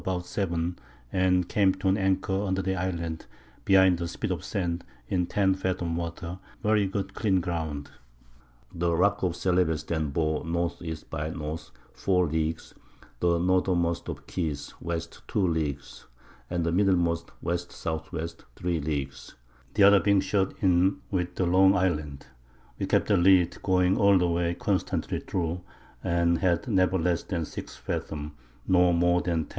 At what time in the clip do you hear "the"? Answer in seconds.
2.63-2.75, 3.99-4.07, 8.73-8.95, 13.19-13.37, 14.15-14.21, 16.65-16.71, 19.75-19.83, 21.35-21.45, 23.09-23.17, 24.17-24.27